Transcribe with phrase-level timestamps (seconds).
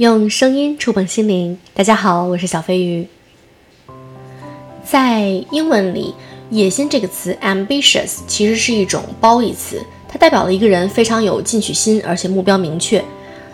[0.00, 1.58] 用声音触碰心灵。
[1.74, 3.06] 大家好，我是小飞鱼。
[4.82, 6.14] 在英文里
[6.48, 9.78] ，“野心”这个词 （ambitious） 其实是一种褒义词，
[10.08, 13.04] 它代表了一个人非常有进取心，而且目标明确。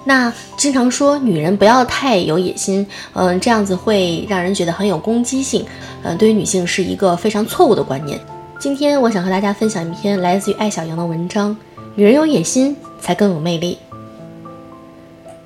[0.05, 5.67] 那经常说女人不要太有野心，嗯，这样子会让人觉得很有攻击性，
[6.05, 8.21] 嗯，对于女性是一个非常错误的观念。
[8.61, 11.57] 今天我想和大家分享一篇来自于艾小羊的文章：
[11.97, 13.77] 女人有野心才更有魅力。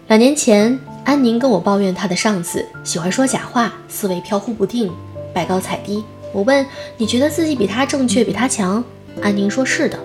[0.08, 0.76] 两年前，
[1.10, 4.92] 安宁跟我抱怨她的上司喜欢说假话，思维飘忽不定，
[5.34, 6.04] 拜高踩低。
[6.32, 6.64] 我问
[6.96, 8.84] ：“你觉得自己比他正确，比他强？”
[9.20, 9.98] 安宁说：“是的。”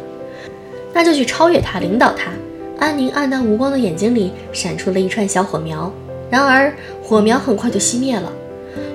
[0.95, 2.31] 那就去超越他，领导他。
[2.79, 5.93] 安宁暗淡无光的眼睛里闪出了一串小火苗，
[6.31, 8.33] 然而火苗很快就熄灭了。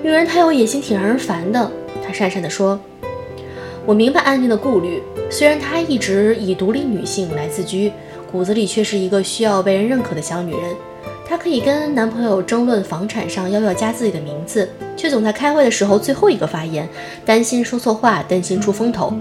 [0.03, 1.71] 女人太有野心，挺让人烦的。
[2.05, 2.81] 她讪讪地说。
[3.87, 7.93] 我明白安宁的顾虑，虽然她一直以独立女性来自居，
[8.33, 10.63] 骨子里却是一个需要被人认可的小女人。
[11.31, 16.89] 她可以跟男朋友争论房产上要不要加自己的名字，却总在开会的时候最后一个发言，
[17.25, 19.15] 担心说错话，担心出风头。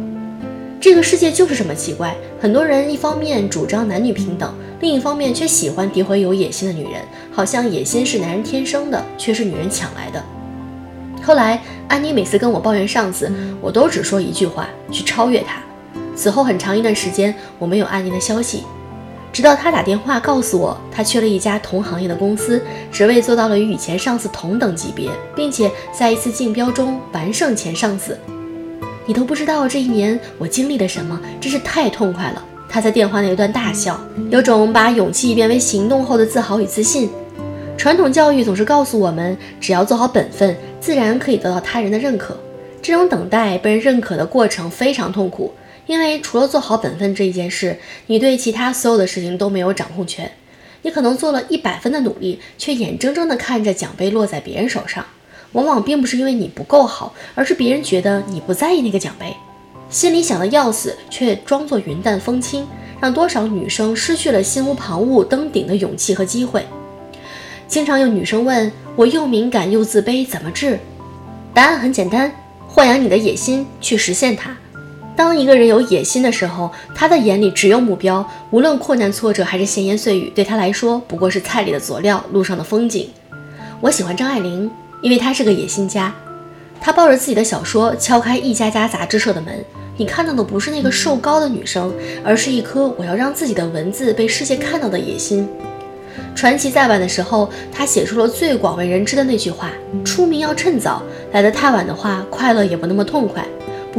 [0.82, 6.94] 这个世界就是这么奇怪，很多人一方面主张男女平等，另一方面却喜欢诋毁有野心的女人，
[7.32, 10.24] 好像野心是男人天生的，却是女人抢来的。
[11.22, 15.62] 后来，安妮每次跟我抱怨上司，我都只说一句话：去超越他。
[16.16, 18.64] 此后很长一段时间，我没有安妮的消息，
[19.32, 28.18] 直到他打电话告诉我，他去了一家同行业的公司，职位做到了与以前上司同等级别，并且在一次竞标中完胜前上司。
[29.06, 32.44] 你都不知道这一年我经历了什么，真是太痛快了。
[32.68, 37.10] 他在电话那一段大笑，有种把勇气变为行动后的自豪与自信。
[37.78, 42.38] 传统教育总是告诉我们，只要做好本分，自然可以得到他人的认可。
[42.82, 45.54] 这种等待被人认可的过程非常痛苦，
[45.90, 50.32] 因为除了做好本分这一件事，你对其他所有的事情都没有掌控权。
[50.84, 55.04] 你可能做了一百分的努力，却眼睁睁地看着奖杯落在别人手上。
[55.54, 59.36] 往往并不是因为你不够好，而是别人觉得你不在意那个奖杯，
[59.90, 62.68] 心里想的要死，却装作云淡风轻，
[63.02, 66.64] 让多少女生失去了心无旁骛登顶的勇气和机会。
[67.68, 70.78] 经常有女生问我，又敏感又自卑，怎么治？
[71.52, 72.32] 答案很简单，
[72.76, 74.56] 豢养你的野心，去实现它。
[75.16, 83.10] 当一个人有野心的时候，他的眼里只有目标，无论困难挫折还是闲言碎语，对他来说不过是菜里的佐料，路上的风景。
[83.82, 84.72] 我喜欢张爱玲，
[85.02, 86.14] 因为她是个野心家。
[86.80, 89.54] 她抱着自己的小说，敲开一家家杂志社的门。
[89.98, 91.94] 你看到的不是那个瘦高的女生，
[92.24, 95.46] 而是一颗我要让自己的文字被世界看到的野心。
[96.34, 99.72] 传奇再晚的时候，他写出了最广为人知的那句话
[100.06, 101.04] ：“出名要趁早，
[101.34, 103.46] 来得太晚的话，快乐也不那么痛快。”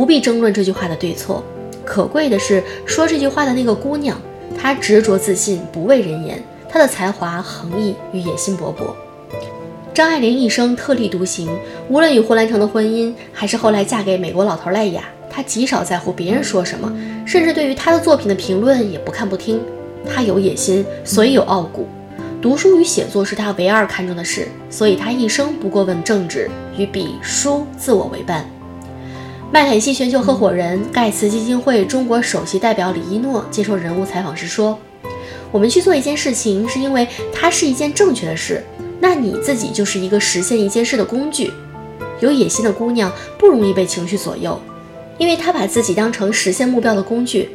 [0.00, 1.44] 不必争论这句话的对错，
[1.84, 4.18] 可贵的是说这句话的那个姑娘，
[4.58, 8.94] 她执着自信，不畏人言，她的才华横溢与野心勃勃。
[9.92, 11.50] 张爱玲一生特立独行，
[11.90, 16.90] 无论与胡兰成的婚姻，还是后来嫁给美国老头赖雅，她极少在乎别人说什么，
[17.26, 19.60] 甚至对于她的作品的评论也不看不听。
[20.06, 21.86] 她有野心，所以有傲骨。
[22.40, 28.48] 读书与写作是她唯二看重的事，所以她一生不过问政治，与笔书自我为伴。
[29.52, 34.78] 麦肯锡全球合伙人、盖茨基金会中国首席代表李一诺接受人物采访时说
[35.50, 38.62] ：“我们去做一件事情，是因为它是一件正确的事。
[39.00, 41.52] 那你自己就是一个实现一件事的工具。
[42.20, 44.56] 有野心的姑娘不容易被情绪左右，
[45.18, 47.50] 因为她把自己当成实现目标的工具。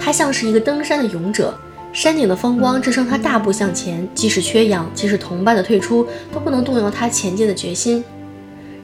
[0.00, 1.52] 她像是一个登山的勇者。”
[1.92, 8.04] 山顶的风光支撑她大步向前，即使缺氧，即使同伴的退出，都不能动摇她前进的决心。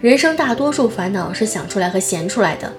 [0.03, 2.71] 人生大多数烦恼是想出来和闲出来的。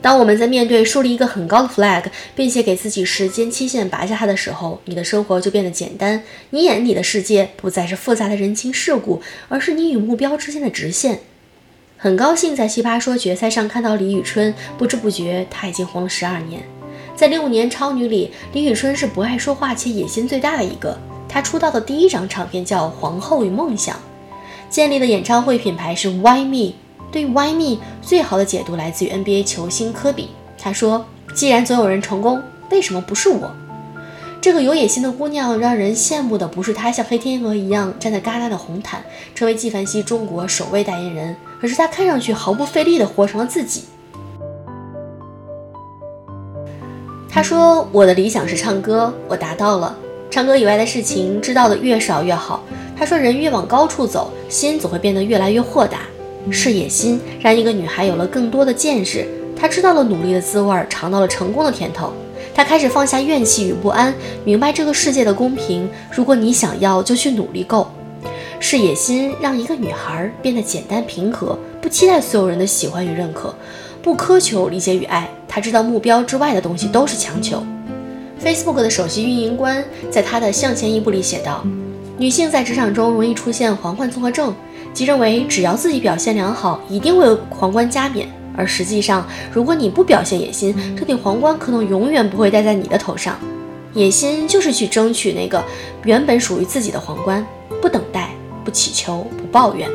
[0.00, 2.04] 当我们在面对树立一个很高的 flag，
[2.34, 6.22] 并且给自己时间期限拔下它的时候，你的生活就变得简单。
[6.50, 11.20] 你眼里的世界不再是复杂的人情世故，而是你与目标之间的直线。
[11.98, 16.62] 很高兴在奇葩说决赛上看到李宇春，不知不觉他已经红了十二年。
[17.14, 20.96] 在零五年超女里，李宇春是不爱说话且野心最大的一个。
[21.28, 23.96] 她出道的第一张唱片叫《皇后与梦想》，
[24.68, 26.72] 建立的演唱会品牌是 Why Me。
[27.10, 30.28] 对 Why Me，最好的解读来自于 NBA 球星科比。
[30.58, 33.50] 他说：“既然总有人成功，为什么不是我？”
[34.40, 39.02] 这个有野心的姑娘，让人羡慕的不是她像黑天鹅一样站在戛纳的红毯，
[39.34, 43.84] 成为纪梵希中国首位代言人，而是她看上去毫不费力地活成了自己。
[47.30, 49.96] 他说：“我的理想是唱歌，我达到了。
[50.30, 52.62] 唱歌以外的事情知道的越少越好。”
[52.98, 56.00] 他说：“人越往高处走，心总会变得越来越豁达。
[56.50, 62.12] 是野心让一个女孩有了更多的见识，她知道了努力的滋味，尝到了成功的甜头。
[62.54, 64.12] 她开始放下怨气与不安，
[64.44, 65.88] 明白这个世界的公平。
[66.10, 67.88] 如果你想要，就去努力够。
[68.58, 73.54] 是野心让一个女孩变得简单平和，不期待所有人的喜欢与认可，
[74.02, 75.30] 不苛求理解与爱。
[75.46, 77.62] 她知道目标之外的东西都是强求。
[78.42, 81.64] Facebook 的首席运营官在他的《向前一步》里写道
[82.18, 84.52] ：“女性在职场中容易出现皇冠综合症，
[84.92, 88.28] 即认为只要自己表现良好，一定会有皇冠加冕。
[88.56, 93.38] 而实际上，如果你不表现野心，这顶皇冠可能永远不会戴在你的头上。
[93.94, 95.62] 野心就是去争取那个
[96.04, 97.46] 原本属于自己的皇冠，
[97.80, 98.30] 不等待，
[98.64, 99.88] 不祈求，不抱怨。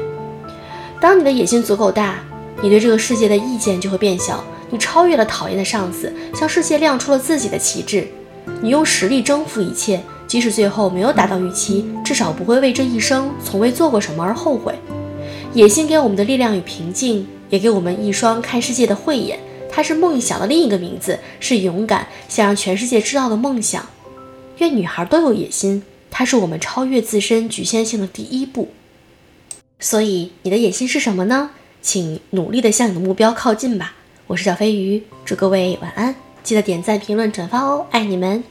[1.01, 2.15] 当你的野心足够大，
[2.61, 4.41] 你对这个世界的意见就会变小。
[4.69, 8.07] 你超越了讨厌的上司，向世界亮出了自己的旗帜。”
[8.61, 10.01] 你用实力征服一切，
[10.33, 14.73] 即使最后没有达到预期，至少不会为这一生从未做过什么而后悔。
[15.53, 19.37] 野心给我们的力量与平静，也给我们一双看世界的慧眼。
[19.69, 23.85] 它是梦想的另一个名字，是勇敢想让全世界知道的梦想。
[24.57, 28.69] 愿女孩都有野心，它是我们超越自身局限性的第一步。
[29.79, 31.51] 所以，你的野心是什么呢？
[31.83, 33.93] 请努力的向你的目标靠近吧。
[34.25, 36.15] 我是小飞鱼，祝各位晚安。
[36.41, 38.43] 记得点赞、评论、转发哦，爱你们！